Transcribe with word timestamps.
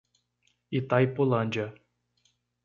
Itaipulândia 0.79 1.67